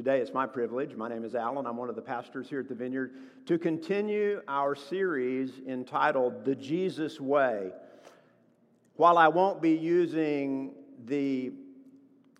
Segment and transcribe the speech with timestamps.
[0.00, 0.96] Today it's my privilege.
[0.96, 1.66] My name is Alan.
[1.66, 3.12] I'm one of the pastors here at the Vineyard
[3.44, 7.70] to continue our series entitled The Jesus Way.
[8.96, 10.72] While I won't be using
[11.04, 11.52] the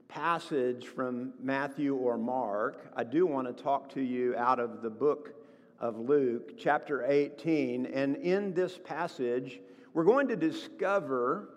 [0.09, 4.89] passage from Matthew or Mark, I do want to talk to you out of the
[4.89, 5.35] book
[5.81, 7.85] of Luke, chapter 18.
[7.85, 9.61] And in this passage,
[9.93, 11.51] we're going to discover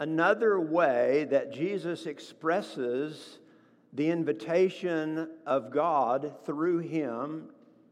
[0.00, 3.38] another way that Jesus expresses
[3.96, 7.48] the invitation of God through him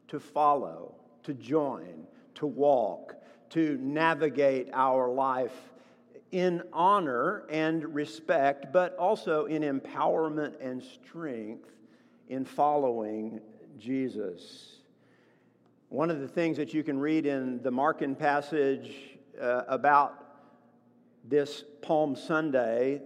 [0.08, 3.14] to follow, to join, to walk,
[3.50, 5.72] to navigate our life
[6.30, 11.70] in honor and respect, but also in empowerment and strength
[12.28, 13.40] in following
[13.78, 14.80] Jesus.
[15.88, 18.90] One of the things that you can read in the Markan passage
[19.40, 20.22] uh, about
[21.24, 23.00] this Palm Sunday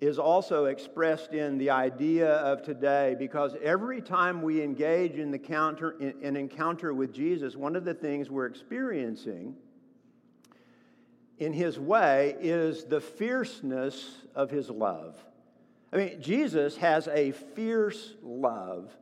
[0.00, 5.38] is also expressed in the idea of today because every time we engage in the
[5.38, 9.54] counter in an encounter with Jesus, one of the things we're experiencing
[11.38, 15.16] in his way is the fierceness of his love.
[15.92, 18.96] I mean, Jesus has a fierce love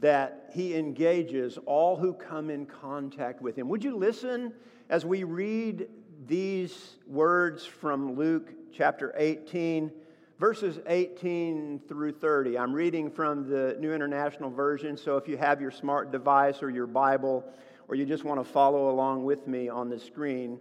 [0.00, 3.68] that he engages all who come in contact with him.
[3.68, 4.52] Would you listen
[4.88, 5.88] as we read
[6.26, 9.92] these words from Luke chapter 18,
[10.38, 12.58] verses 18 through 30?
[12.58, 16.70] I'm reading from the New International Version, so if you have your smart device or
[16.70, 17.44] your Bible,
[17.88, 20.58] or you just want to follow along with me on the screen,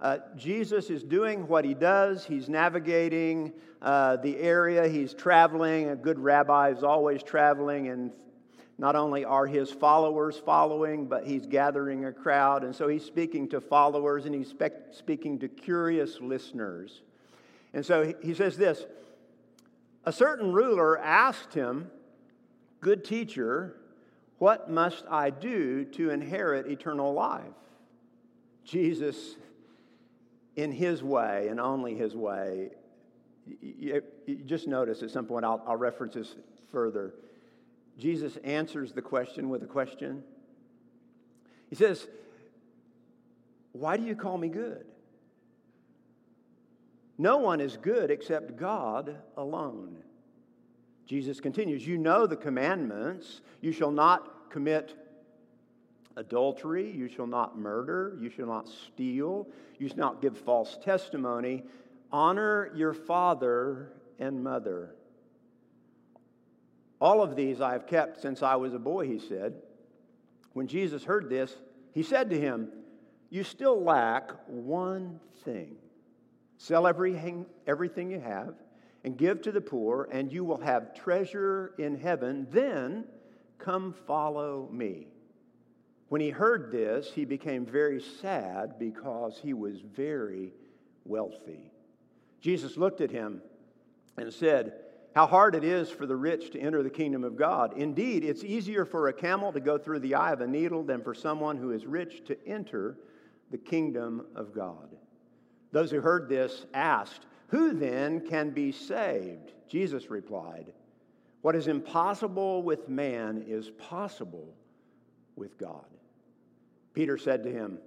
[0.00, 2.24] uh, Jesus is doing what he does.
[2.24, 3.52] He's navigating
[3.82, 4.86] uh, the area.
[4.88, 5.88] He's traveling.
[5.88, 8.12] A good rabbi is always traveling and
[8.80, 12.62] not only are his followers following, but he's gathering a crowd.
[12.62, 17.02] And so he's speaking to followers and he's spe- speaking to curious listeners.
[17.74, 18.86] And so he says this
[20.04, 21.90] A certain ruler asked him,
[22.80, 23.76] Good teacher,
[24.38, 27.42] what must I do to inherit eternal life?
[28.64, 29.34] Jesus,
[30.54, 32.70] in his way and only his way,
[33.60, 34.02] you,
[34.46, 36.34] just notice at some point, I'll, I'll reference this
[36.70, 37.14] further
[37.98, 40.22] Jesus answers the question with a question.
[41.68, 42.06] He says,
[43.72, 44.86] Why do you call me good?
[47.18, 49.96] No one is good except God alone.
[51.04, 53.40] Jesus continues, You know the commandments.
[53.60, 54.94] You shall not commit
[56.16, 56.90] adultery.
[56.90, 58.16] You shall not murder.
[58.20, 59.48] You shall not steal.
[59.78, 61.64] You shall not give false testimony.
[62.12, 64.94] Honor your father and mother.
[67.00, 69.54] All of these I have kept since I was a boy, he said.
[70.52, 71.54] When Jesus heard this,
[71.92, 72.68] he said to him,
[73.30, 75.76] You still lack one thing.
[76.58, 78.54] Sell everything, everything you have
[79.04, 82.46] and give to the poor, and you will have treasure in heaven.
[82.50, 83.04] Then
[83.58, 85.06] come follow me.
[86.08, 90.52] When he heard this, he became very sad because he was very
[91.04, 91.70] wealthy.
[92.40, 93.40] Jesus looked at him
[94.16, 94.74] and said,
[95.14, 97.76] how hard it is for the rich to enter the kingdom of God.
[97.76, 101.02] Indeed, it's easier for a camel to go through the eye of a needle than
[101.02, 102.98] for someone who is rich to enter
[103.50, 104.96] the kingdom of God.
[105.72, 109.52] Those who heard this asked, Who then can be saved?
[109.68, 110.72] Jesus replied,
[111.42, 114.54] What is impossible with man is possible
[115.36, 115.84] with God.
[116.94, 117.78] Peter said to him,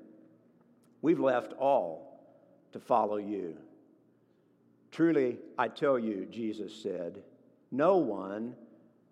[1.01, 2.23] We've left all
[2.71, 3.57] to follow you.
[4.91, 7.23] Truly, I tell you, Jesus said,
[7.71, 8.55] no one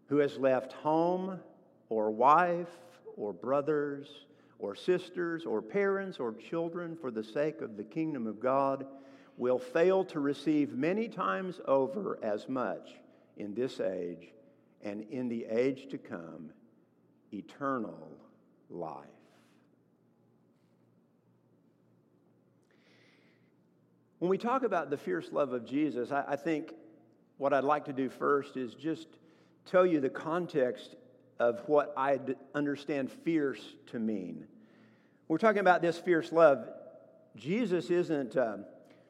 [0.08, 1.40] who has left home
[1.88, 2.68] or wife
[3.16, 4.08] or brothers
[4.60, 8.86] or sisters or parents or children for the sake of the kingdom of God
[9.38, 12.90] will fail to receive many times over as much
[13.38, 14.34] in this age
[14.82, 16.52] and in the age to come
[17.32, 18.12] eternal
[18.70, 19.06] life.
[24.20, 26.74] When we talk about the fierce love of Jesus, I, I think
[27.38, 29.08] what I'd like to do first is just
[29.66, 30.96] tell you the context
[31.40, 32.20] of what I
[32.54, 34.46] understand fierce to mean.
[35.28, 36.68] We're talking about this fierce love.
[37.36, 38.58] Jesus isn't uh,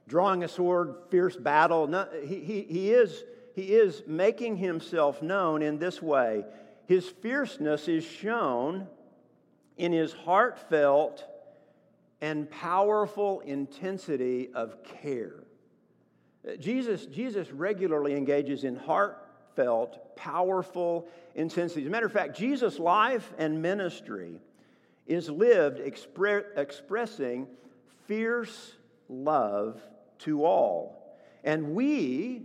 [0.08, 1.88] drawing a sword, fierce battle.
[1.88, 3.24] No, he, he, he, is,
[3.56, 6.46] he is making himself known in this way.
[6.88, 8.88] His fierceness is shown
[9.78, 11.24] in his heartfelt
[12.22, 15.44] and powerful intensity of care.
[16.60, 18.76] Jesus, Jesus regularly engages in
[19.56, 21.82] heartfelt, powerful intensity.
[21.82, 24.40] As a matter of fact, Jesus' life and ministry
[25.08, 27.48] is lived expre- expressing
[28.08, 28.74] fierce
[29.08, 29.82] love
[30.20, 31.16] to all.
[31.44, 32.44] And we,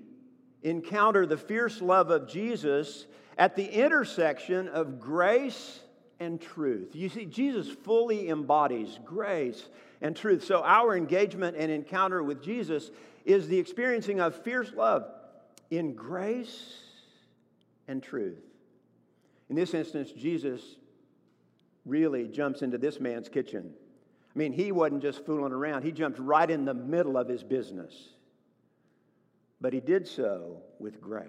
[0.62, 5.80] encounter the fierce love of Jesus at the intersection of grace
[6.20, 6.94] and truth.
[6.94, 9.68] You see, Jesus fully embodies grace
[10.00, 10.44] and truth.
[10.44, 12.90] So, our engagement and encounter with Jesus
[13.24, 15.06] is the experiencing of fierce love
[15.70, 16.84] in grace
[17.88, 18.42] and truth.
[19.48, 20.62] In this instance, Jesus
[21.84, 23.72] really jumps into this man's kitchen.
[24.34, 27.42] I mean, he wasn't just fooling around, he jumped right in the middle of his
[27.42, 27.92] business.
[29.60, 31.26] But he did so with grace,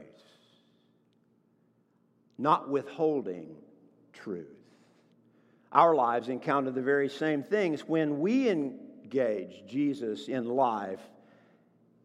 [2.37, 3.55] not withholding
[4.13, 4.47] truth.
[5.71, 7.81] Our lives encounter the very same things.
[7.87, 11.01] When we engage Jesus in life,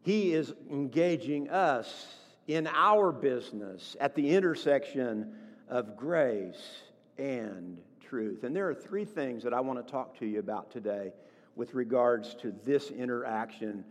[0.03, 2.15] he is engaging us
[2.55, 5.33] in our business at the intersection
[5.69, 6.81] of grace
[7.17, 8.43] and truth.
[8.43, 11.13] And there are three things that I want to talk to you about today
[11.55, 13.85] with regards to this interaction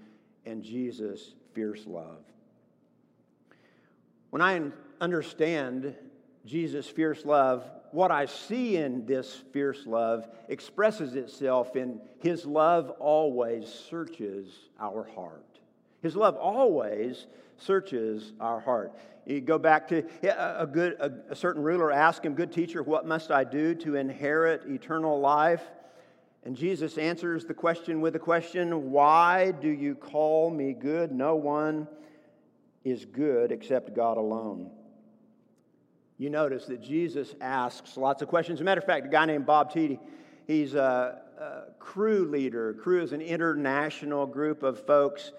[0.46, 2.22] and Jesus' fierce love.
[4.30, 4.60] When I
[5.00, 5.94] understand
[6.44, 12.90] Jesus' fierce love, what I see in this fierce love expresses itself in his love
[13.00, 14.48] always searches
[14.78, 15.58] our heart.
[16.02, 17.26] His love always
[17.60, 18.92] searches our heart.
[19.26, 23.06] You go back to a good a, a certain ruler asked him, "Good teacher, what
[23.06, 25.62] must I do to inherit eternal life?"
[26.42, 31.12] And Jesus answers the question with a question, "Why do you call me good?
[31.12, 31.86] No one
[32.82, 34.70] is good except God alone."
[36.16, 38.58] You notice that Jesus asks lots of questions.
[38.58, 39.98] As a matter of fact, a guy named Bob Tiede,
[40.46, 42.74] he's a, a Cru leader.
[42.74, 45.32] Cru is an international group of folks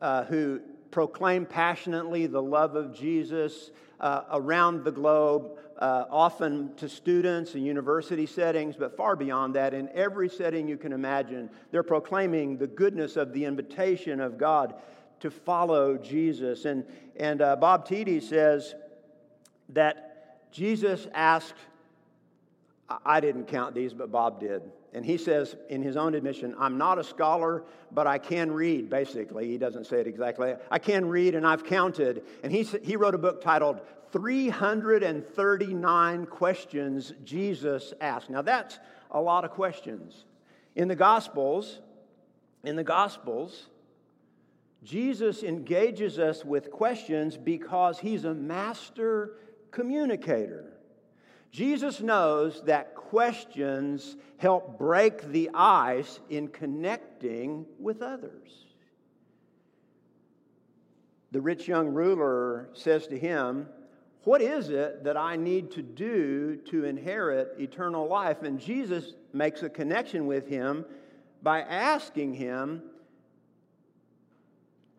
[0.00, 0.60] uh, who
[0.92, 7.64] proclaim passionately the love of Jesus uh, around the globe, uh, often to students and
[7.64, 12.66] university settings, but far beyond that, in every setting you can imagine, they're proclaiming the
[12.66, 14.74] goodness of the invitation of God
[15.20, 16.66] to follow Jesus.
[16.66, 16.84] And,
[17.16, 18.74] and uh, Bob Tiede says
[19.70, 21.54] that Jesus asked,
[23.06, 24.62] I didn't count these, but Bob did.
[24.94, 28.90] And he says, in his own admission, I'm not a scholar, but I can read,
[28.90, 29.48] basically.
[29.48, 30.52] He doesn't say it exactly.
[30.70, 32.24] I can read, and I've counted.
[32.42, 33.80] And he, he wrote a book titled
[34.12, 38.28] 339 Questions Jesus Asked.
[38.28, 38.78] Now, that's
[39.10, 40.26] a lot of questions.
[40.76, 41.80] In the Gospels,
[42.62, 43.70] in the Gospels,
[44.84, 49.36] Jesus engages us with questions because he's a master
[49.70, 50.74] communicator.
[51.52, 58.64] Jesus knows that questions help break the ice in connecting with others.
[61.30, 63.68] The rich young ruler says to him,
[64.24, 68.42] What is it that I need to do to inherit eternal life?
[68.42, 70.86] And Jesus makes a connection with him
[71.42, 72.82] by asking him,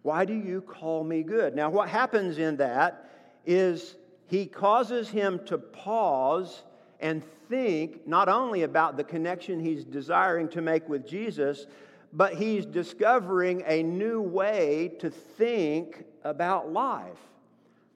[0.03, 1.55] Why do you call me good?
[1.55, 3.09] Now, what happens in that
[3.43, 3.95] is
[4.27, 6.63] he causes him to pause
[6.99, 11.65] and think not only about the connection he's desiring to make with Jesus,
[12.13, 17.19] but he's discovering a new way to think about life.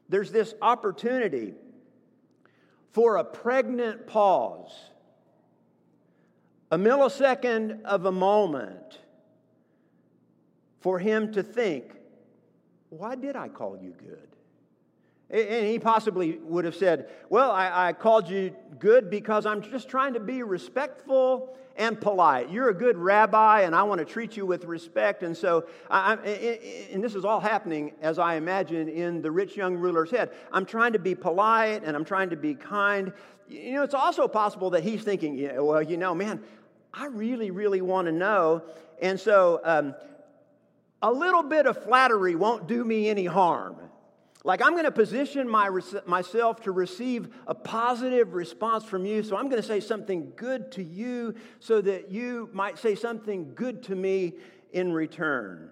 [0.10, 1.54] There's this opportunity
[2.92, 4.74] for a pregnant pause,
[6.72, 9.00] a millisecond of a moment
[10.80, 11.94] for him to think,
[12.90, 14.37] why did I call you good?
[15.30, 19.90] And he possibly would have said, Well, I, I, called you good because I'm just
[19.90, 22.50] trying to be respectful and polite.
[22.50, 25.24] You're a good rabbi, and I want to treat you with respect.
[25.24, 26.14] And so, I,
[26.94, 30.32] and this is all happening, as I imagine, in the rich young ruler's head.
[30.52, 33.12] I'm trying to be polite and I'm trying to be kind.
[33.50, 36.42] You know, it's also possible that he's thinking, yeah, Well, you know, man,
[36.94, 38.64] I really, really want to know.
[39.02, 39.94] And so, um,
[41.02, 43.76] a little bit of flattery won't do me any harm.
[44.44, 45.70] Like, I'm going to position my,
[46.06, 49.24] myself to receive a positive response from you.
[49.24, 53.54] So, I'm going to say something good to you so that you might say something
[53.56, 54.34] good to me
[54.72, 55.70] in return.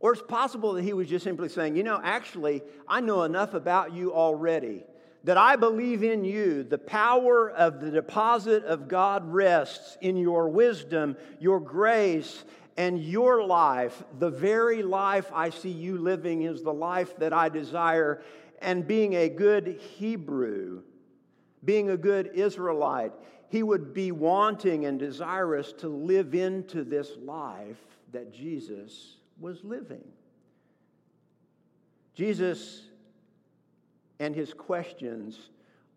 [0.00, 3.54] Or it's possible that he was just simply saying, You know, actually, I know enough
[3.54, 4.84] about you already
[5.26, 6.62] that I believe in you.
[6.62, 12.44] The power of the deposit of God rests in your wisdom, your grace,
[12.76, 17.48] and your life, the very life I see you living, is the life that I
[17.48, 18.22] desire.
[18.60, 20.82] And being a good Hebrew,
[21.64, 23.12] being a good Israelite,
[23.48, 27.80] he would be wanting and desirous to live into this life
[28.12, 30.04] that Jesus was living.
[32.14, 32.82] Jesus
[34.18, 35.50] and his questions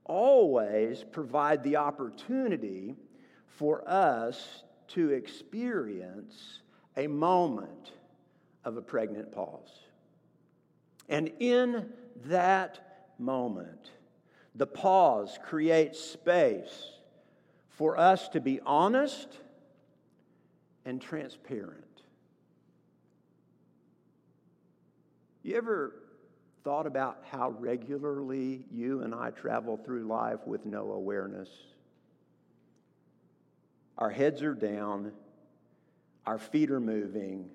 [0.06, 2.96] always provide the opportunity
[3.48, 6.62] for us to experience
[7.00, 7.94] a moment
[8.66, 9.72] of a pregnant pause.
[11.08, 11.88] And in
[12.26, 13.90] that moment,
[14.54, 16.92] the pause creates space
[17.70, 19.30] for us to be honest
[20.84, 21.86] and transparent.
[25.42, 25.96] You ever
[26.66, 31.50] thought about how regularly you and I travel through life with no awareness?
[33.98, 35.14] Our heads are down,
[36.26, 37.50] our feet are moving,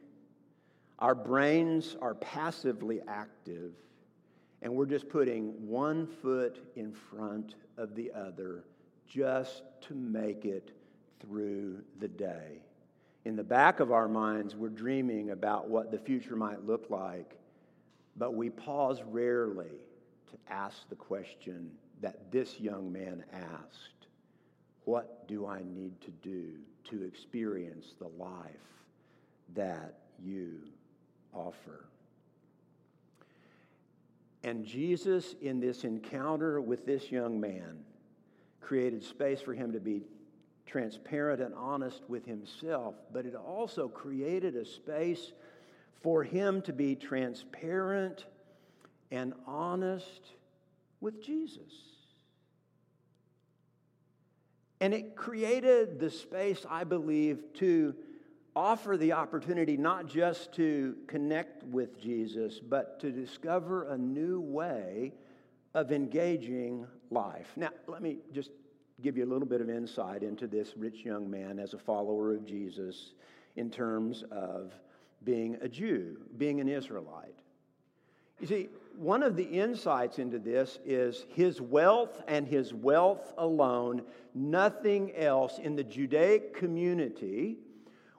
[0.98, 3.72] our brains are passively active,
[4.62, 8.64] and we're just putting one foot in front of the other
[9.06, 10.70] just to make it
[11.20, 12.62] through the day.
[13.24, 17.38] In the back of our minds, we're dreaming about what the future might look like,
[18.16, 19.80] but we pause rarely
[20.30, 24.08] to ask the question that this young man asked
[24.84, 26.52] What do I need to do
[26.90, 28.56] to experience the life
[29.54, 30.60] that you
[31.32, 31.86] offer?
[34.42, 37.84] And Jesus, in this encounter with this young man,
[38.60, 40.02] created space for him to be
[40.66, 45.32] transparent and honest with himself, but it also created a space
[46.02, 48.26] for him to be transparent
[49.10, 50.32] and honest
[51.00, 51.93] with Jesus.
[54.80, 57.94] And it created the space, I believe, to
[58.56, 65.12] offer the opportunity not just to connect with Jesus, but to discover a new way
[65.74, 67.52] of engaging life.
[67.56, 68.50] Now, let me just
[69.02, 72.32] give you a little bit of insight into this rich young man as a follower
[72.34, 73.14] of Jesus
[73.56, 74.72] in terms of
[75.24, 77.34] being a Jew, being an Israelite.
[78.40, 84.02] You see, one of the insights into this is his wealth and his wealth alone,
[84.34, 87.58] nothing else in the Judaic community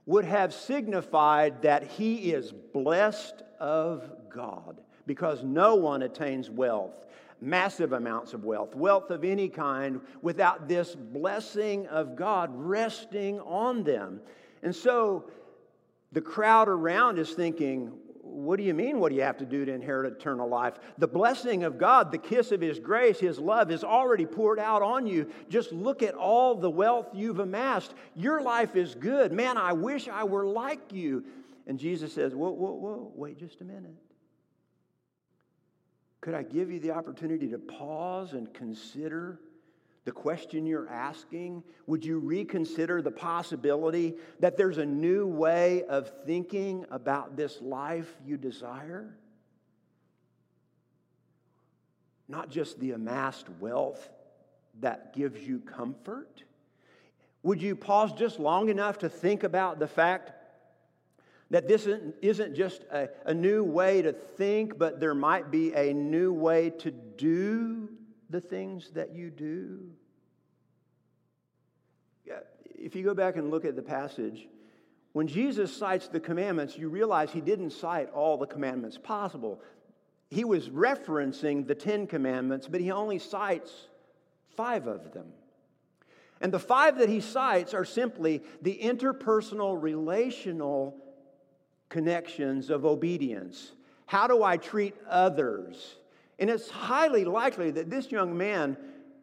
[0.06, 7.06] would have signified that he is blessed of God because no one attains wealth,
[7.42, 13.84] massive amounts of wealth, wealth of any kind, without this blessing of God resting on
[13.84, 14.22] them.
[14.62, 15.30] And so
[16.12, 17.92] the crowd around is thinking,
[18.36, 19.00] what do you mean?
[19.00, 20.74] What do you have to do to inherit eternal life?
[20.98, 24.82] The blessing of God, the kiss of His grace, His love is already poured out
[24.82, 25.30] on you.
[25.50, 27.94] Just look at all the wealth you've amassed.
[28.16, 29.32] Your life is good.
[29.32, 31.24] Man, I wish I were like you.
[31.66, 33.96] And Jesus says, Whoa, whoa, whoa, wait just a minute.
[36.20, 39.40] Could I give you the opportunity to pause and consider
[40.06, 41.64] the question you're asking?
[41.88, 48.16] Would you reconsider the possibility that there's a new way of thinking about this life
[48.24, 49.18] you desire?
[52.28, 54.10] Not just the amassed wealth
[54.80, 56.44] that gives you comfort?
[57.42, 60.32] Would you pause just long enough to think about the fact
[61.52, 61.88] that this
[62.22, 66.72] isn't, just a, a new way to think, but there might be a new way
[66.72, 67.90] to do
[68.30, 69.92] the things that you do?
[72.78, 74.48] If you go back and look at the passage,
[75.14, 79.62] when Jesus cites the commandments, you realize he didn't cite all the commandments possible.
[80.30, 83.72] He was referencing the Ten Commandments, but he only cites
[84.58, 85.28] five of them.
[86.42, 90.98] And the five that he cites are simply the interpersonal, relational
[91.88, 93.72] connections of obedience.
[94.06, 95.96] How do I treat others?
[96.40, 98.78] And it's highly likely that this young man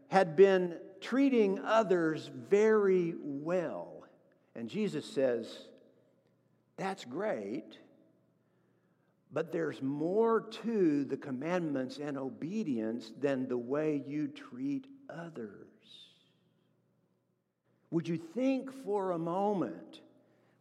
[0.09, 4.04] had been treating others very well.
[4.54, 5.69] And Jesus says,
[6.76, 7.78] That's great,
[9.33, 15.66] but there's more to the commandments and obedience than the way you treat others.
[17.90, 20.00] Would you think for a moment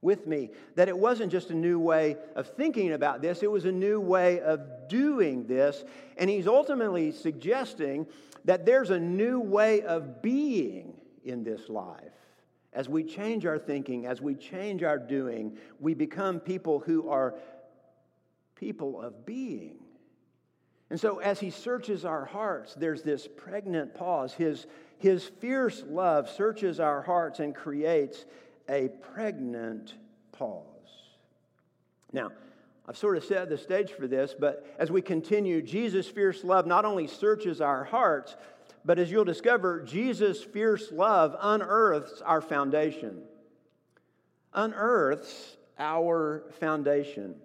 [0.02, 3.66] with me that it wasn't just a new way of thinking about this, it was
[3.66, 5.84] a new way of doing this.
[6.18, 8.08] And he's ultimately suggesting
[8.46, 10.94] that there's a new way of being
[11.24, 12.12] in this life.
[12.74, 17.36] As we change our thinking, as we change our doing, we become people who are
[18.56, 19.80] people of being.
[20.90, 24.34] And so, as he searches our hearts, there's this pregnant pause.
[24.34, 24.68] His,
[24.98, 28.26] his fierce love searches our hearts and creates
[28.72, 29.96] a pregnant
[30.32, 30.66] pause.
[32.14, 32.32] Now,
[32.88, 36.66] I've sort of set the stage for this, but as we continue, Jesus' fierce love
[36.66, 38.36] not only searches our hearts,
[38.84, 43.22] but as you'll discover, Jesus' fierce love unearths our foundation.
[44.54, 47.36] Unearths our foundation.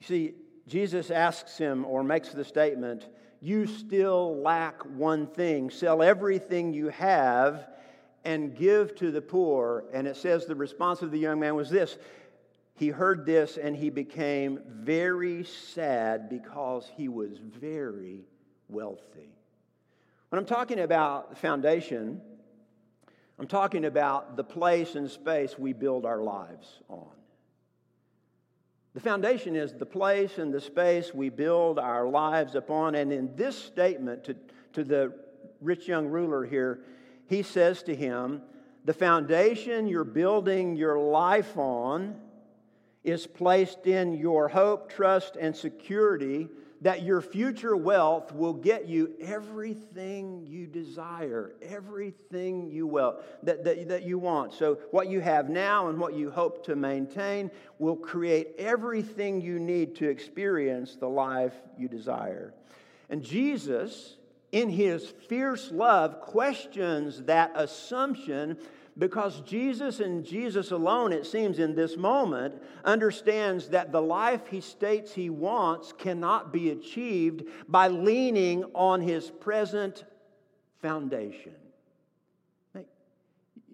[0.00, 0.34] You see,
[0.66, 3.08] Jesus asks him or makes the statement,
[3.40, 5.70] You still lack one thing.
[5.70, 7.68] Sell everything you have
[8.28, 9.84] and give to the poor.
[9.90, 11.96] And it says the response of the young man was this
[12.74, 18.26] he heard this and he became very sad because he was very
[18.68, 19.32] wealthy.
[20.28, 22.20] When I'm talking about the foundation,
[23.38, 27.08] I'm talking about the place and space we build our lives on.
[28.92, 32.94] The foundation is the place and the space we build our lives upon.
[32.94, 34.36] And in this statement to,
[34.74, 35.14] to the
[35.62, 36.80] rich young ruler here,
[37.28, 38.42] he says to him,
[38.84, 42.16] The foundation you're building your life on
[43.04, 46.48] is placed in your hope, trust, and security
[46.80, 53.88] that your future wealth will get you everything you desire, everything you will, that, that,
[53.88, 54.52] that you want.
[54.52, 59.58] So, what you have now and what you hope to maintain will create everything you
[59.58, 62.54] need to experience the life you desire.
[63.10, 64.16] And Jesus,
[64.52, 68.56] in his fierce love, questions that assumption
[68.96, 74.60] because Jesus and Jesus alone, it seems in this moment, understands that the life he
[74.60, 80.04] states he wants cannot be achieved by leaning on his present
[80.82, 81.54] foundation.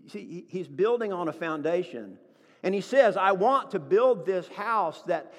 [0.09, 2.19] See, he's building on a foundation.
[2.63, 5.33] And he says, I want to build this house that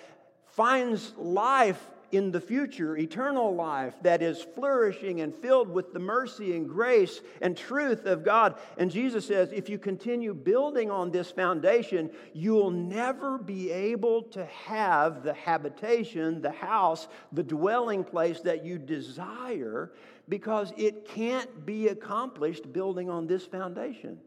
[0.48, 1.80] finds life
[2.15, 7.22] in the future, eternal life that is flourishing and filled with the mercy and grace
[7.41, 8.55] and truth of God.
[8.77, 14.45] And Jesus says, if you continue building on this foundation, you'll never be able to
[14.45, 19.91] have the habitation, the house, the dwelling place that you desire
[20.27, 24.19] because it can't be accomplished building on this foundation.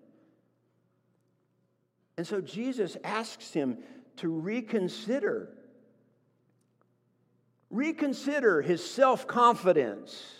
[2.16, 3.78] And so Jesus asks him
[4.16, 5.50] to reconsider
[7.71, 10.35] reconsider his self confidence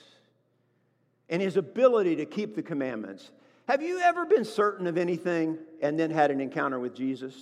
[1.29, 3.31] and his ability to keep the commandments.
[3.67, 7.35] Have you ever been certain of anything and then had an encounter with Jesus?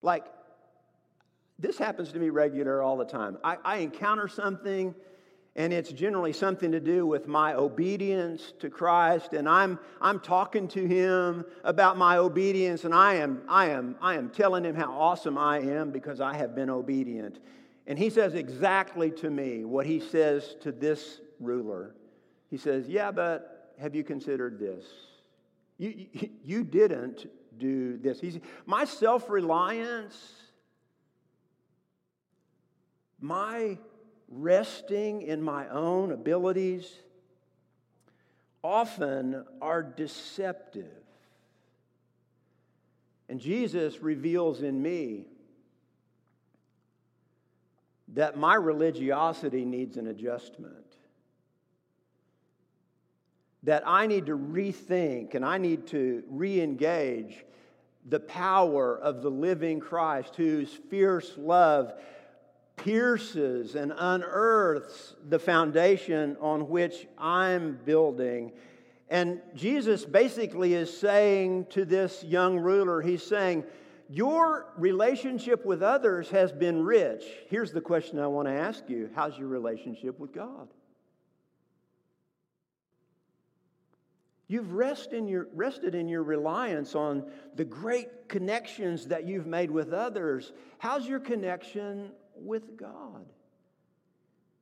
[0.00, 0.24] Like,
[1.58, 3.38] this happens to me regular all the time.
[3.44, 4.94] I, I encounter something
[5.54, 9.34] and it's generally something to do with my obedience to Christ.
[9.34, 12.84] And I'm I'm talking to him about my obedience.
[12.84, 16.34] And I am I am I am telling him how awesome I am because I
[16.36, 17.38] have been obedient.
[17.86, 21.94] And he says exactly to me what he says to this ruler.
[22.48, 24.86] He says yeah but have you considered this?
[25.76, 27.26] You you, you didn't
[27.58, 28.20] do this.
[28.20, 30.32] He's, my self-reliance
[33.20, 33.78] my
[34.32, 36.90] resting in my own abilities
[38.64, 40.86] often are deceptive.
[43.28, 45.26] And Jesus reveals in me
[48.14, 50.74] that my religiosity needs an adjustment.
[53.64, 57.44] That I need to rethink and I need to re engage
[58.08, 61.92] the power of the living Christ whose fierce love
[62.82, 68.52] pierces and unearths the foundation on which I'm building.
[69.08, 73.64] And Jesus basically is saying to this young ruler, He's saying,
[74.08, 77.24] Your relationship with others has been rich.
[77.48, 80.68] Here's the question I want to ask you How's your relationship with God?
[84.48, 89.70] You've rest in your, rested in your reliance on the great connections that you've made
[89.70, 90.52] with others.
[90.78, 93.26] How's your connection with God.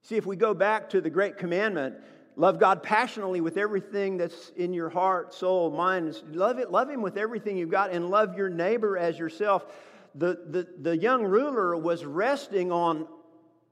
[0.02, 1.96] See, if we go back to the great commandment,
[2.36, 6.20] love God passionately with everything that's in your heart, soul, mind.
[6.32, 9.66] Love it, love Him with everything you've got, and love your neighbor as yourself.
[10.14, 13.06] The, the, the young ruler was resting on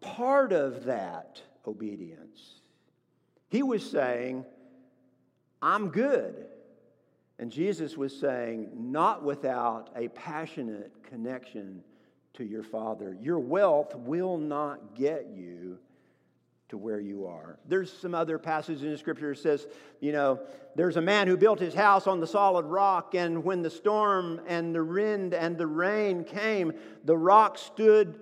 [0.00, 2.61] part of that obedience.
[3.48, 4.44] He was saying,
[5.61, 6.46] I'm good.
[7.38, 11.82] And Jesus was saying, not without a passionate connection
[12.34, 13.16] to your Father.
[13.20, 15.78] Your wealth will not get you
[16.68, 17.58] to where you are.
[17.66, 19.66] There's some other passages in the scripture that says,
[20.00, 20.40] you know,
[20.76, 24.40] there's a man who built his house on the solid rock, and when the storm
[24.46, 26.72] and the wind and the rain came,
[27.04, 28.20] the rock stood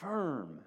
[0.00, 0.60] firm.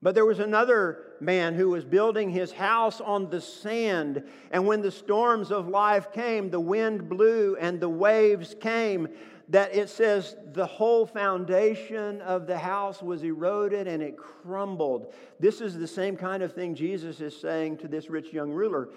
[0.00, 4.82] But there was another man who was building his house on the sand, and when
[4.82, 9.08] the storms of life came, the wind blew and the waves came,
[9.48, 15.14] that it says the whole foundation of the house was eroded and it crumbled.
[15.40, 18.90] This is the same kind of thing Jesus is saying to this rich young ruler.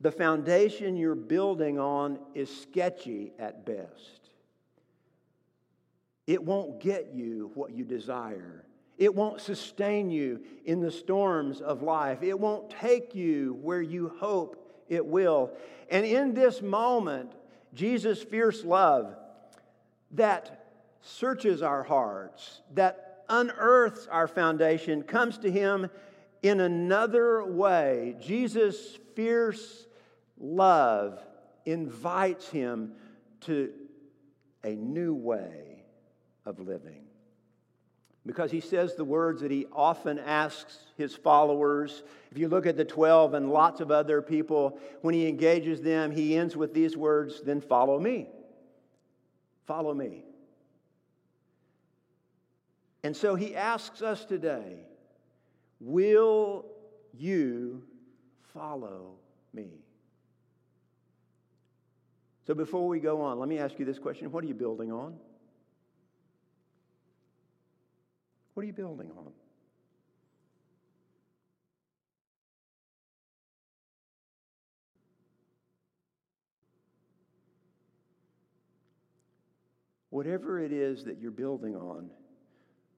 [0.00, 4.20] The foundation you're building on is sketchy at best.
[6.26, 8.66] It won't get you what you desire.
[8.98, 12.22] It won't sustain you in the storms of life.
[12.22, 15.50] It won't take you where you hope it will.
[15.90, 17.32] And in this moment,
[17.74, 19.16] Jesus' fierce love
[20.12, 20.66] that
[21.00, 25.88] searches our hearts, that unearths our foundation, comes to Him
[26.42, 28.16] in another way.
[28.20, 29.86] Jesus' fierce
[30.38, 31.20] love
[31.64, 32.92] invites Him
[33.42, 33.72] to
[34.64, 35.84] a new way
[36.44, 37.04] of living.
[38.24, 42.04] Because he says the words that he often asks his followers.
[42.30, 46.12] If you look at the 12 and lots of other people, when he engages them,
[46.12, 48.28] he ends with these words then follow me.
[49.66, 50.24] Follow me.
[53.04, 54.76] And so he asks us today
[55.80, 56.64] Will
[57.12, 57.82] you
[58.54, 59.16] follow
[59.52, 59.70] me?
[62.46, 64.92] So before we go on, let me ask you this question What are you building
[64.92, 65.16] on?
[68.54, 69.32] What are you building on?
[80.12, 82.10] Whatever it is that you're building on,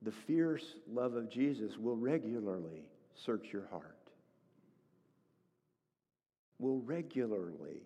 [0.03, 4.11] the fierce love of Jesus will regularly search your heart,
[6.59, 7.83] will regularly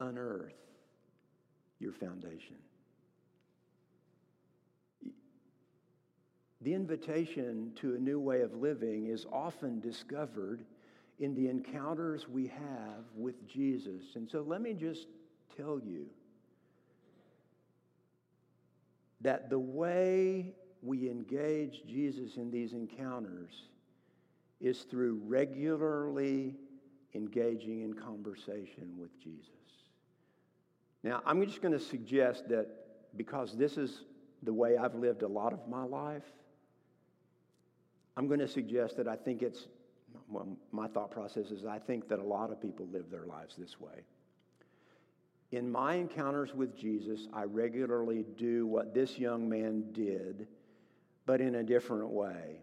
[0.00, 0.52] unearth
[1.78, 2.56] your foundation.
[6.60, 10.64] The invitation to a new way of living is often discovered
[11.20, 14.02] in the encounters we have with Jesus.
[14.16, 15.06] And so let me just
[15.56, 16.06] tell you
[19.20, 23.68] that the way we engage Jesus in these encounters
[24.60, 26.54] is through regularly
[27.14, 29.48] engaging in conversation with Jesus.
[31.02, 32.68] Now, I'm just going to suggest that
[33.16, 34.02] because this is
[34.42, 36.24] the way I've lived a lot of my life,
[38.16, 39.66] I'm going to suggest that I think it's,
[40.28, 43.54] well, my thought process is I think that a lot of people live their lives
[43.56, 44.04] this way.
[45.52, 50.46] In my encounters with Jesus, I regularly do what this young man did,
[51.26, 52.60] but in a different way.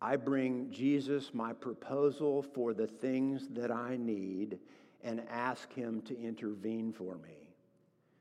[0.00, 4.58] I bring Jesus my proposal for the things that I need
[5.02, 7.48] and ask him to intervene for me.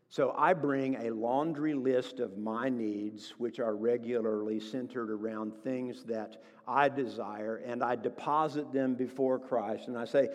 [0.09, 6.03] So I bring a laundry list of my needs, which are regularly centered around things
[6.03, 9.87] that I desire, and I deposit them before Christ.
[9.87, 10.29] And I say,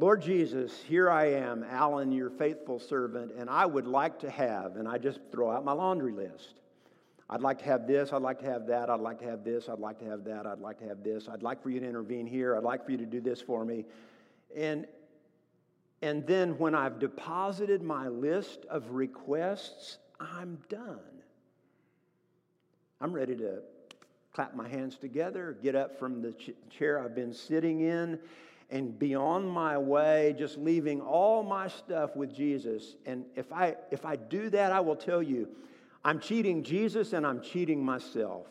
[0.00, 4.76] Lord Jesus, here I am, Alan, your faithful servant, and I would like to have,
[4.76, 6.60] and I just throw out my laundry list.
[7.28, 9.68] I'd like to have this, I'd like to have that, I'd like to have this,
[9.68, 11.86] I'd like to have that, I'd like to have this, I'd like for you to
[11.86, 13.84] intervene here, I'd like for you to do this for me.
[14.56, 14.86] And
[16.00, 21.00] and then when I've deposited my list of requests, I'm done.
[23.00, 23.62] I'm ready to
[24.32, 28.20] clap my hands together, get up from the ch- chair I've been sitting in,
[28.70, 32.96] and be on my way, just leaving all my stuff with Jesus.
[33.06, 35.48] And if I, if I do that, I will tell you,
[36.04, 38.46] I'm cheating Jesus and I'm cheating myself.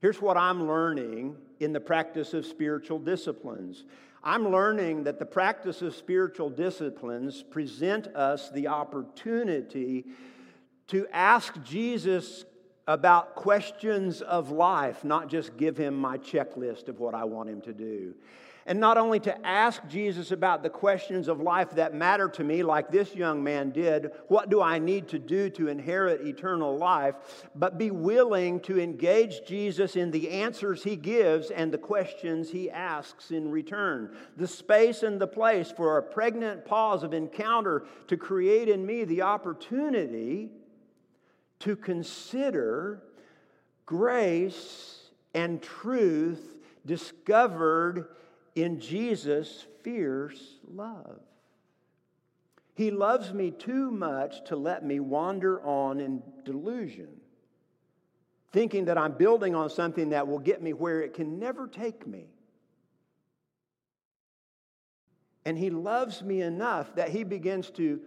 [0.00, 3.84] Here's what I'm learning in the practice of spiritual disciplines
[4.26, 10.06] I'm learning that the practice of spiritual disciplines present us the opportunity
[10.86, 12.46] to ask Jesus
[12.86, 17.60] about questions of life, not just give him my checklist of what I want him
[17.62, 18.14] to do.
[18.66, 22.62] And not only to ask Jesus about the questions of life that matter to me,
[22.62, 27.14] like this young man did what do I need to do to inherit eternal life?
[27.54, 32.70] But be willing to engage Jesus in the answers he gives and the questions he
[32.70, 34.16] asks in return.
[34.38, 39.04] The space and the place for a pregnant pause of encounter to create in me
[39.04, 40.48] the opportunity
[41.64, 43.02] to consider
[43.86, 48.06] grace and truth discovered
[48.54, 51.20] in Jesus' fierce love.
[52.74, 57.08] He loves me too much to let me wander on in delusion,
[58.52, 62.06] thinking that I'm building on something that will get me where it can never take
[62.06, 62.26] me.
[65.46, 68.00] And He loves me enough that He begins to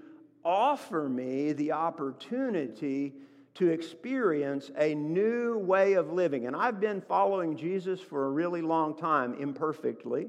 [0.46, 3.14] offer me the opportunity
[3.58, 6.46] to experience a new way of living.
[6.46, 10.28] And I've been following Jesus for a really long time, imperfectly.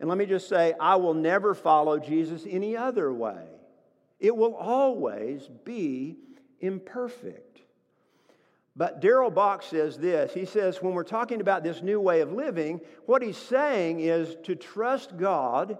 [0.00, 3.42] And let me just say, I will never follow Jesus any other way.
[4.20, 6.16] It will always be
[6.60, 7.62] imperfect.
[8.76, 10.32] But Darrell Bock says this.
[10.34, 14.36] He says, when we're talking about this new way of living, what he's saying is
[14.44, 15.78] to trust God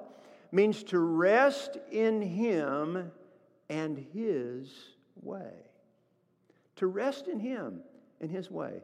[0.51, 3.13] means to rest in Him
[3.69, 4.73] and His
[5.21, 5.68] way
[6.79, 7.81] to rest in Him
[8.21, 8.83] in His way.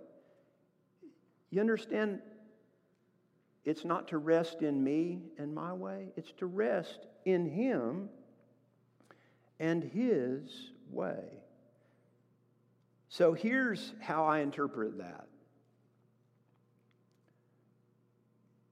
[1.50, 2.20] You understand?
[3.64, 8.08] It's not to rest in me and my way, it's to rest in Him
[9.58, 11.24] and His way.
[13.08, 15.26] So here's how I interpret that.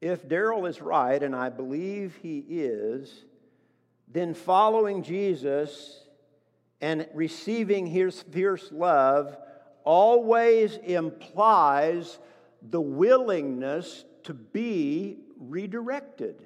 [0.01, 3.25] If Darrell is right, and I believe he is,
[4.09, 6.03] then following Jesus
[6.83, 9.37] and receiving his fierce love
[9.85, 12.19] always implies
[12.61, 16.43] the willingness to be redirected.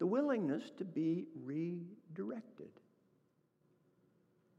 [0.00, 2.70] The willingness to be redirected.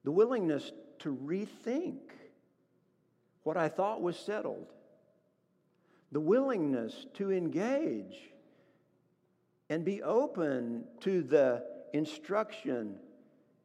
[0.05, 1.99] The willingness to rethink
[3.43, 4.71] what I thought was settled.
[6.13, 8.31] The willingness to engage
[9.69, 11.63] and be open to the
[11.93, 12.97] instruction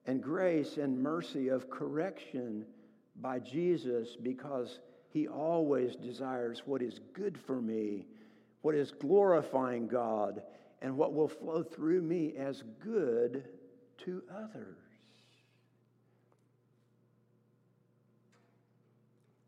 [0.06, 2.64] and grace and mercy of correction
[3.20, 8.06] by Jesus because he always desires what is good for me,
[8.62, 10.42] what is glorifying God,
[10.82, 13.44] and what will flow through me as good
[14.04, 14.76] to others.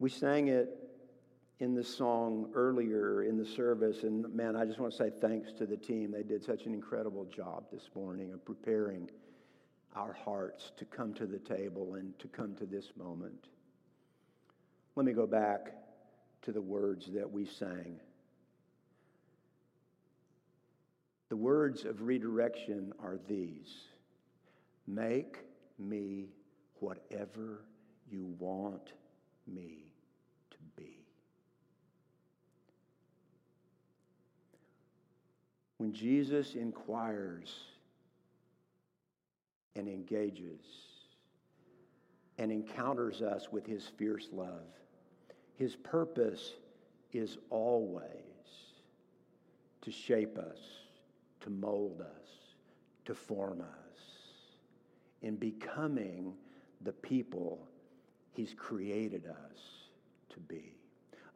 [0.01, 0.71] We sang it
[1.61, 5.53] in the song earlier in the service, and man, I just want to say thanks
[5.55, 6.13] to the team.
[6.13, 9.11] They did such an incredible job this morning of preparing
[9.99, 13.49] our hearts to come to the table and to come to this moment.
[14.95, 15.73] Let me go back
[16.43, 17.99] to the words that we sang.
[21.29, 23.75] The words of redirection are these
[24.87, 25.45] Make
[25.79, 26.31] me
[26.81, 27.65] whatever
[28.11, 28.95] you want
[29.47, 29.93] me
[30.51, 31.05] to be.
[35.77, 37.55] When Jesus inquires
[39.77, 40.65] and engages
[42.39, 44.67] and encounters us with his fierce love,
[45.57, 46.55] his purpose
[47.13, 48.03] is always
[49.83, 50.59] to shape us,
[51.41, 52.29] to mold us,
[53.05, 54.01] to form us
[55.23, 56.35] in becoming
[56.83, 57.67] the people
[58.33, 59.61] he's created us
[60.31, 60.75] to be.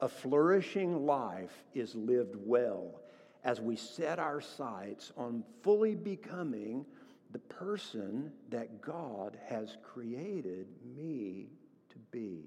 [0.01, 3.01] A flourishing life is lived well
[3.45, 6.85] as we set our sights on fully becoming
[7.33, 10.67] the person that God has created
[10.97, 11.47] me
[11.91, 12.45] to be.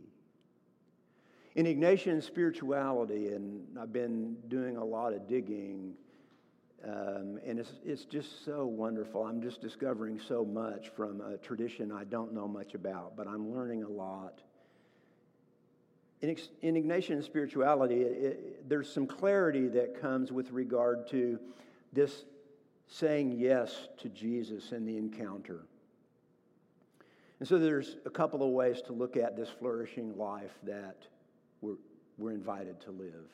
[1.55, 5.93] In Ignatian spirituality, and I've been doing a lot of digging,
[6.83, 9.23] um, and it's, it's just so wonderful.
[9.23, 13.51] I'm just discovering so much from a tradition I don't know much about, but I'm
[13.53, 14.41] learning a lot.
[16.21, 21.39] In, in Ignatian spirituality, it, it, there's some clarity that comes with regard to
[21.93, 22.25] this
[22.87, 25.65] saying yes to Jesus in the encounter.
[27.39, 30.95] And so there's a couple of ways to look at this flourishing life that
[31.61, 31.75] we're,
[32.17, 33.27] we're invited to live.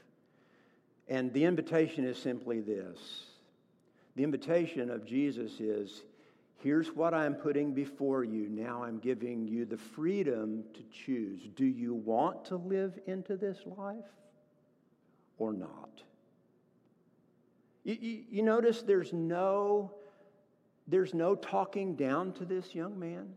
[1.08, 2.98] And the invitation is simply this
[4.16, 6.04] the invitation of Jesus is
[6.58, 8.50] here's what I'm putting before you.
[8.50, 11.42] Now I'm giving you the freedom to choose.
[11.56, 14.04] Do you want to live into this life
[15.38, 16.04] or not?
[17.84, 19.92] You, you, you, notice there's no,
[20.88, 23.28] there's no talking down to this young man.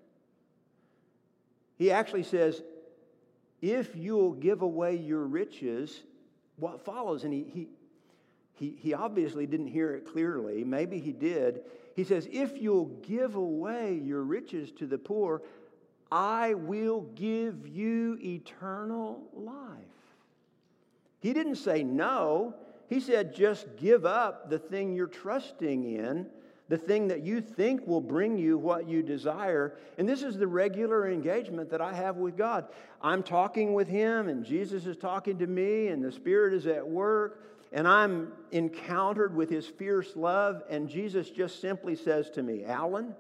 [1.77, 2.63] He actually says,
[3.63, 6.03] if you'll give away your riches,
[6.57, 7.25] what follows?
[7.25, 7.69] And he, he,
[8.53, 10.63] he, he obviously didn't hear it clearly.
[10.65, 11.61] Maybe he did.
[11.97, 15.43] He says, if you'll give away your riches to the poor,
[16.13, 19.79] I will give you eternal life.
[21.21, 22.55] He didn't say no.
[22.89, 26.27] He said, just give up the thing you're trusting in,
[26.69, 29.77] the thing that you think will bring you what you desire.
[29.99, 32.67] And this is the regular engagement that I have with God.
[33.03, 36.87] I'm talking with Him, and Jesus is talking to me, and the Spirit is at
[36.87, 37.43] work,
[37.73, 40.63] and I'm encountered with His fierce love.
[40.71, 43.15] And Jesus just simply says to me, Alan,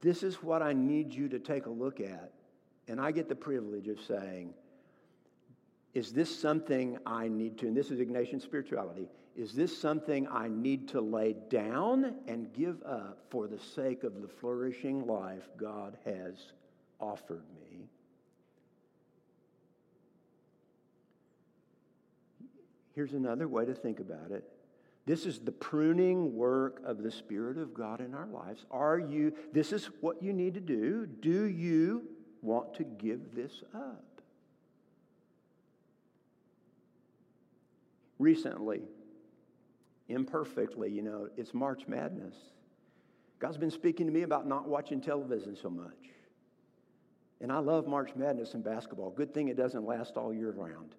[0.00, 2.32] this is what I need you to take a look at.
[2.88, 4.54] And I get the privilege of saying,
[5.96, 10.46] is this something I need to, and this is Ignatian spirituality, is this something I
[10.46, 15.96] need to lay down and give up for the sake of the flourishing life God
[16.04, 16.52] has
[17.00, 17.88] offered me?
[22.94, 24.44] Here's another way to think about it.
[25.06, 28.66] This is the pruning work of the Spirit of God in our lives.
[28.70, 31.06] Are you, this is what you need to do.
[31.06, 32.02] Do you
[32.42, 34.15] want to give this up?
[38.18, 38.82] Recently,
[40.08, 42.34] imperfectly, you know, it's March Madness.
[43.38, 45.92] God's been speaking to me about not watching television so much.
[47.40, 49.10] And I love March Madness and basketball.
[49.10, 50.94] Good thing it doesn't last all year round.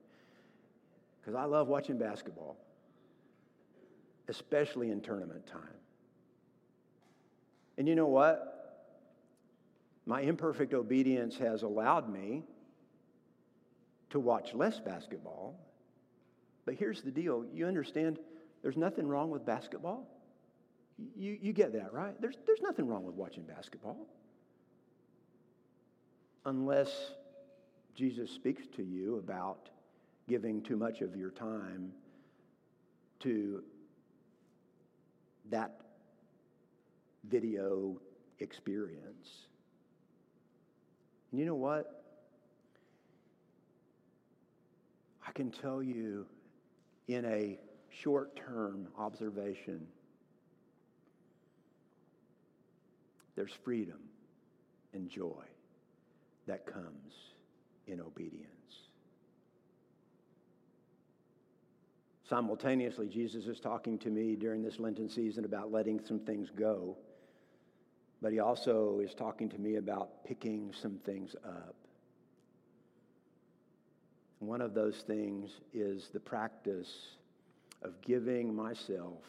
[1.20, 2.58] Because I love watching basketball,
[4.28, 5.62] especially in tournament time.
[7.78, 8.54] And you know what?
[10.06, 12.44] My imperfect obedience has allowed me
[14.12, 15.60] to watch less basketball.
[16.68, 18.20] But here's the deal you understand
[18.62, 20.06] there's nothing wrong with basketball?
[21.16, 22.20] You, you get that, right?
[22.20, 24.06] There's, there's nothing wrong with watching basketball.
[26.46, 26.90] Unless
[27.96, 29.70] Jesus speaks to you about
[30.28, 31.94] giving too much of your time
[33.22, 33.64] to
[35.50, 35.80] that
[37.30, 37.98] video
[38.40, 39.30] experience.
[41.32, 42.04] And you know what?
[45.26, 46.26] I can tell you
[47.08, 49.88] in a short term observation
[53.38, 54.00] there's freedom
[54.94, 55.46] and joy
[56.48, 57.14] that comes
[57.86, 58.48] in obedience.
[62.28, 66.98] Simultaneously, Jesus is talking to me during this Lenten season about letting some things go,
[68.22, 71.76] but he also is talking to me about picking some things up.
[74.40, 76.92] One of those things is the practice
[77.82, 79.24] of giving myself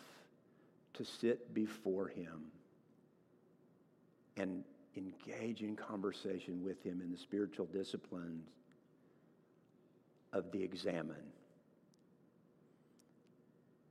[0.94, 2.51] to sit before him
[4.37, 4.64] and
[4.97, 8.49] engage in conversation with him in the spiritual disciplines
[10.33, 11.16] of the examen.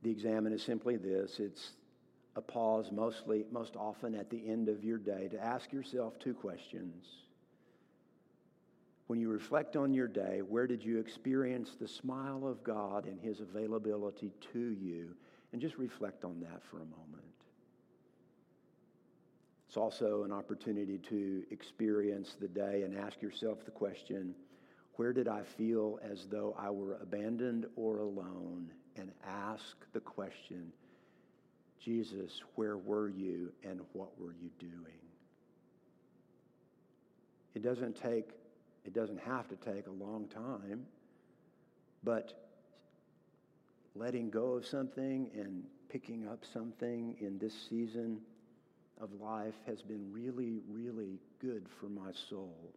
[0.02, 1.72] The examen is simply this it's
[2.36, 6.34] a pause, mostly, most often at the end of your day, to ask yourself two
[6.34, 7.04] questions.
[9.08, 13.18] When you reflect on your day, where did you experience the smile of God and
[13.18, 15.16] His availability to you?
[15.52, 17.24] And just reflect on that for a moment.
[19.66, 24.34] It's also an opportunity to experience the day and ask yourself the question
[24.96, 28.70] where did I feel as though I were abandoned or alone?
[28.96, 30.72] And ask the question
[31.80, 34.98] Jesus, where were you and what were you doing?
[37.54, 38.30] It doesn't take,
[38.88, 40.86] it doesn't have to take a long time,
[42.02, 42.32] but
[43.94, 48.18] letting go of something and picking up something in this season
[48.98, 52.72] of life has been really, really good for my soul.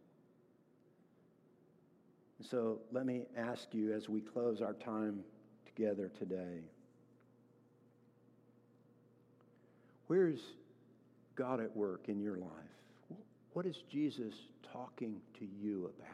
[2.42, 5.20] So let me ask you as we close our time
[5.64, 6.60] together today
[10.08, 10.40] where's
[11.36, 12.81] God at work in your life?
[13.52, 14.34] What is Jesus
[14.72, 16.08] talking to you about?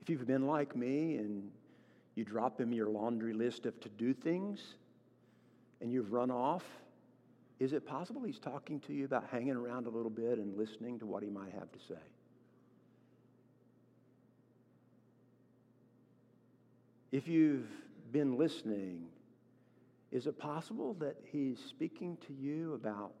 [0.00, 1.50] If you've been like me and
[2.14, 4.60] you drop him your laundry list of to do things,
[5.80, 6.64] and you've run off,
[7.58, 10.98] is it possible he's talking to you about hanging around a little bit and listening
[11.00, 12.00] to what he might have to say?
[17.10, 17.68] If you've
[18.10, 19.06] been listening,
[20.12, 23.12] is it possible that he's speaking to you about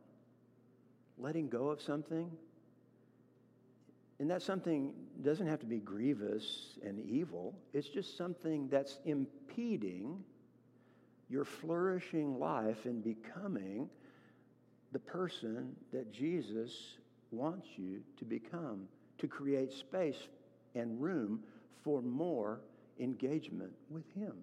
[1.18, 2.30] letting go of something?
[4.18, 7.54] And that something doesn't have to be grievous and evil.
[7.72, 10.22] It's just something that's impeding
[11.30, 13.88] your flourishing life in becoming
[14.92, 16.98] the person that Jesus
[17.30, 20.28] wants you to become, to create space
[20.74, 21.40] and room
[21.82, 22.60] for more
[23.00, 24.34] engagement with Him.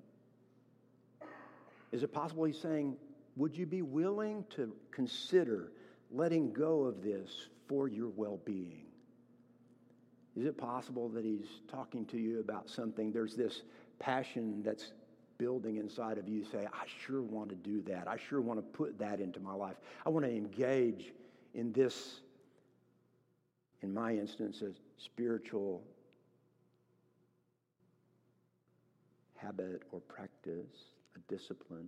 [1.91, 2.95] Is it possible He's saying,
[3.35, 5.71] Would you be willing to consider
[6.11, 8.85] letting go of this for your well being?
[10.35, 13.11] Is it possible that He's talking to you about something?
[13.11, 13.63] There's this
[13.99, 14.93] passion that's
[15.37, 18.07] building inside of you say, I sure want to do that.
[18.07, 19.77] I sure want to put that into my life.
[20.05, 21.13] I want to engage
[21.55, 22.19] in this,
[23.81, 24.71] in my instance, a
[25.01, 25.81] spiritual
[29.37, 30.67] habit or practice,
[31.15, 31.87] a discipline.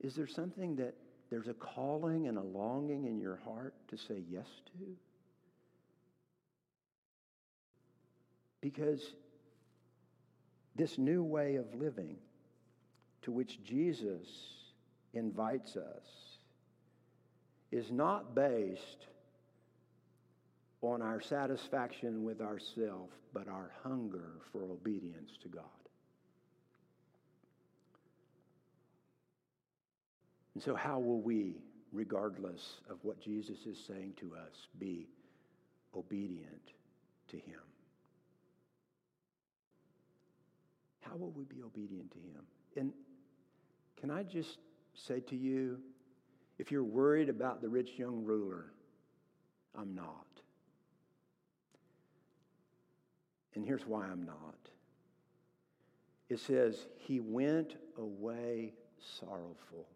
[0.00, 0.94] Is there something that
[1.30, 4.96] there's a calling and a longing in your heart to say yes to?
[8.60, 9.14] Because
[10.76, 12.16] this new way of living
[13.22, 14.26] to which Jesus
[15.12, 16.06] invites us
[17.70, 19.06] is not based
[20.80, 25.64] on our satisfaction with ourself, but our hunger for obedience to God.
[30.58, 31.54] And so, how will we,
[31.92, 35.06] regardless of what Jesus is saying to us, be
[35.94, 36.72] obedient
[37.28, 37.60] to Him?
[41.08, 42.44] how will we be obedient to him?
[42.76, 42.92] And
[43.98, 44.58] can I just
[44.94, 45.78] say to you,
[46.58, 48.66] if you're worried about the rich young ruler,
[49.74, 50.26] I'm not.
[53.54, 54.56] And here's why I'm not.
[56.28, 58.74] It says, He went away
[59.20, 59.86] sorrowful,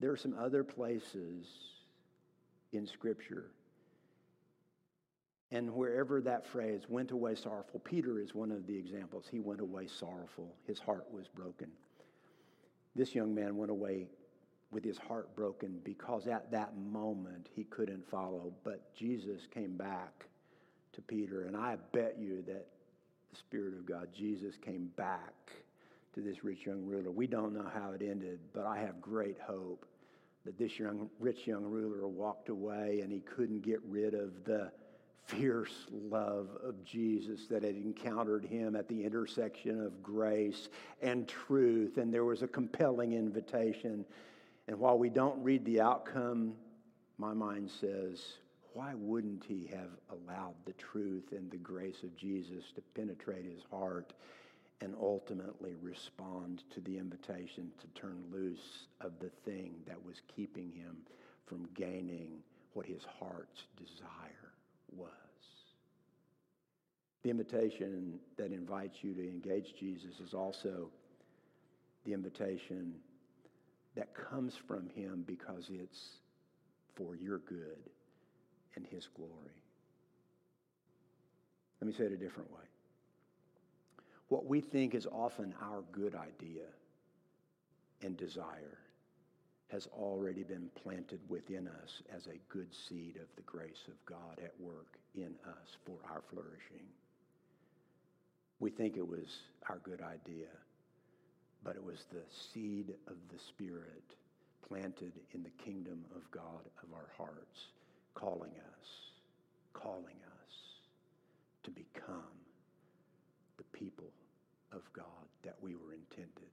[0.00, 1.46] There are some other places
[2.72, 3.46] in Scripture.
[5.50, 9.26] And wherever that phrase went away sorrowful, Peter is one of the examples.
[9.30, 10.54] He went away sorrowful.
[10.66, 11.70] His heart was broken.
[12.96, 14.08] This young man went away
[14.70, 18.52] with his heart broken because at that moment he couldn't follow.
[18.64, 20.26] But Jesus came back
[20.92, 22.66] to Peter, and I bet you that
[23.30, 25.52] the Spirit of God, Jesus, came back
[26.14, 27.10] to this rich young ruler.
[27.10, 29.84] We don't know how it ended, but I have great hope
[30.44, 34.70] that this young, rich young ruler walked away and he couldn't get rid of the
[35.26, 40.68] fierce love of Jesus that had encountered him at the intersection of grace
[41.02, 41.96] and truth.
[41.96, 44.04] And there was a compelling invitation.
[44.68, 46.54] And while we don't read the outcome,
[47.16, 48.22] my mind says,
[48.74, 53.62] why wouldn't he have allowed the truth and the grace of Jesus to penetrate his
[53.70, 54.12] heart
[54.80, 60.70] and ultimately respond to the invitation to turn loose of the thing that was keeping
[60.72, 60.96] him
[61.46, 62.38] from gaining
[62.74, 64.52] what his heart's desire
[64.96, 65.10] was?
[67.22, 70.90] The invitation that invites you to engage Jesus is also
[72.04, 72.94] the invitation
[73.94, 76.18] that comes from him because it's
[76.94, 77.78] for your good
[78.76, 79.30] and his glory.
[81.80, 82.64] Let me say it a different way.
[84.28, 86.64] What we think is often our good idea
[88.02, 88.78] and desire
[89.68, 94.38] has already been planted within us as a good seed of the grace of God
[94.42, 96.86] at work in us for our flourishing.
[98.60, 100.48] We think it was our good idea,
[101.62, 104.16] but it was the seed of the Spirit
[104.68, 107.68] planted in the kingdom of God of our hearts
[108.14, 108.88] calling us,
[109.72, 110.54] calling us
[111.64, 112.43] to become
[113.74, 114.10] people
[114.72, 115.04] of God
[115.42, 116.50] that we were intended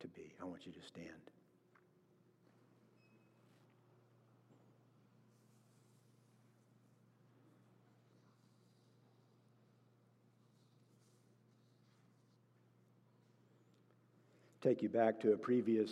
[0.00, 0.32] to be.
[0.40, 1.06] I want you to stand.
[14.62, 15.90] Take you back to a previous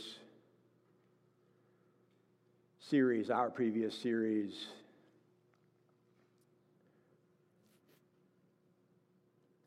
[2.81, 4.67] series, our previous series.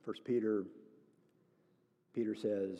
[0.10, 0.64] First Peter,
[2.16, 2.80] Peter says,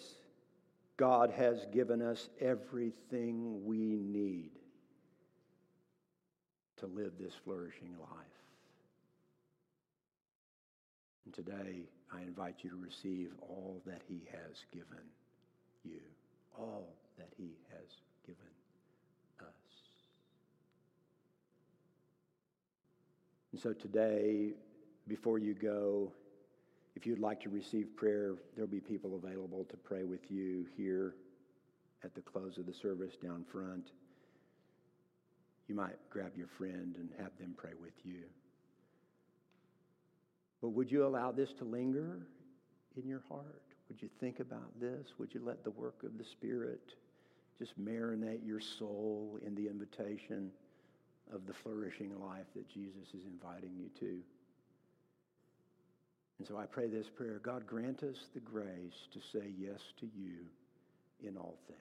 [0.98, 4.50] God has given us everything we need
[6.78, 8.40] to live this flourishing life.
[11.26, 15.06] And today, I invite you to receive all that He has given
[15.84, 16.02] you,
[16.58, 17.92] all that He has
[18.26, 18.42] given
[19.40, 19.46] us.
[23.52, 24.54] And so today,
[25.08, 26.12] before you go,
[27.00, 31.16] if you'd like to receive prayer, there'll be people available to pray with you here
[32.04, 33.92] at the close of the service down front.
[35.70, 38.24] You might grab your friend and have them pray with you.
[40.62, 42.28] But would you allow this to linger
[42.98, 43.64] in your heart?
[43.88, 45.08] Would you think about this?
[45.20, 46.96] Would you let the work of the Spirit
[47.58, 50.52] just marinate your soul in the invitation?
[51.34, 54.20] of the flourishing life that Jesus is inviting you to.
[56.40, 60.06] And so I pray this prayer God, grant us the grace to say yes to
[60.06, 60.38] you
[61.22, 61.80] in all things.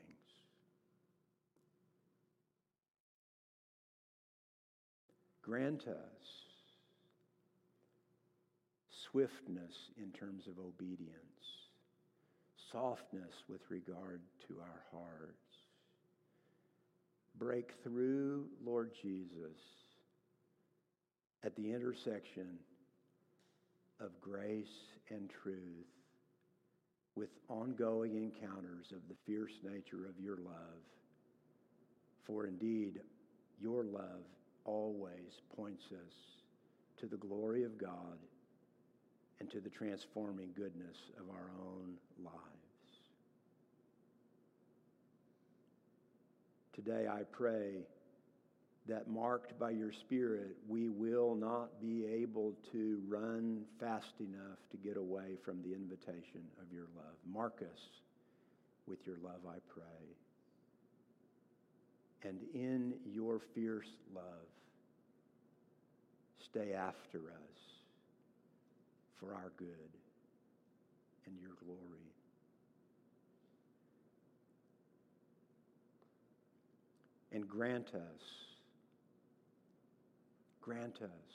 [5.43, 6.27] Grant us
[9.11, 11.15] swiftness in terms of obedience,
[12.71, 15.49] softness with regard to our hearts
[17.39, 19.59] break through, Lord Jesus,
[21.45, 22.59] at the intersection
[24.01, 24.67] of grace
[25.11, 25.87] and truth
[27.17, 30.83] with ongoing encounters of the fierce nature of your love.
[32.25, 33.01] For indeed,
[33.61, 34.25] your love
[34.65, 36.15] always points us
[37.01, 38.19] to the glory of God
[39.41, 42.35] and to the transforming goodness of our own lives.
[46.75, 47.87] Today, I pray
[48.89, 54.77] that marked by your Spirit, we will not be able to run fast enough to
[54.79, 57.15] get away from the invitation of your love.
[57.31, 57.81] Mark us
[58.87, 59.85] with your love, I pray.
[62.23, 64.25] And in your fierce love,
[66.51, 67.61] stay after us
[69.21, 69.69] for our good
[71.27, 72.09] and your glory.
[77.33, 78.48] and grant us,
[80.69, 81.35] grant us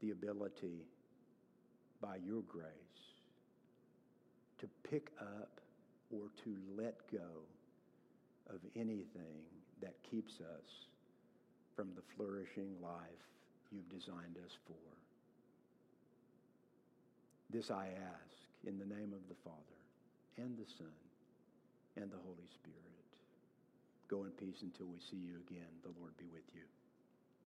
[0.00, 0.82] the ability
[2.00, 2.66] by your grace
[4.58, 5.60] to pick up
[6.10, 7.44] or to let go
[8.50, 9.46] of anything
[9.80, 10.88] that keeps us
[11.76, 13.28] from the flourishing life
[13.70, 14.74] you've designed us for.
[17.48, 19.56] This I ask in the name of the Father
[20.36, 20.98] and the Son
[21.96, 23.01] and the Holy Spirit.
[24.12, 25.72] Go in peace until we see you again.
[25.82, 26.81] The Lord be with you.